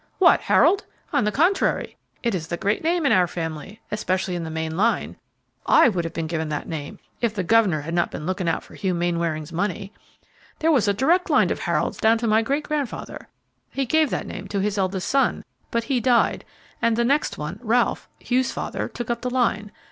"What, 0.17 0.41
Harold? 0.41 0.85
On 1.13 1.25
the 1.25 1.31
contrary, 1.31 1.95
it 2.23 2.33
is 2.33 2.47
the 2.47 2.57
great 2.57 2.83
name 2.83 3.05
in 3.05 3.11
our 3.11 3.27
family, 3.27 3.81
especially 3.91 4.33
in 4.33 4.43
the 4.43 4.49
main 4.49 4.75
line. 4.75 5.15
I 5.67 5.89
would 5.89 6.05
have 6.05 6.13
been 6.15 6.25
given 6.25 6.49
that 6.49 6.67
name 6.67 6.97
if 7.21 7.35
the 7.35 7.43
governor 7.43 7.81
had 7.81 7.93
not 7.93 8.09
been 8.09 8.25
looking 8.25 8.49
out 8.49 8.63
for 8.63 8.73
Hugh 8.73 8.95
Mainwaring's 8.95 9.53
money. 9.53 9.93
There 10.57 10.71
was 10.71 10.87
a 10.87 10.93
direct 10.95 11.29
line 11.29 11.51
of 11.51 11.59
Harolds 11.59 11.99
down 11.99 12.17
to 12.17 12.25
my 12.25 12.41
great 12.41 12.63
grandfather. 12.63 13.27
He 13.69 13.85
gave 13.85 14.09
the 14.09 14.23
name 14.23 14.47
to 14.47 14.59
his 14.59 14.79
eldest 14.79 15.07
son, 15.07 15.45
but 15.69 15.83
he 15.83 15.99
died, 15.99 16.45
and 16.81 16.95
the 16.95 17.05
next 17.05 17.37
one, 17.37 17.59
Ralph, 17.61 18.09
Hugh's 18.19 18.51
father, 18.51 18.87
took 18.87 19.11
up 19.11 19.21
the 19.21 19.29
line. 19.29 19.71